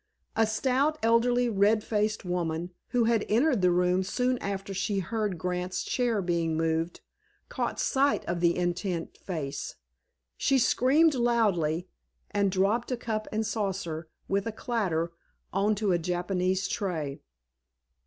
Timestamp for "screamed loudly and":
10.57-12.49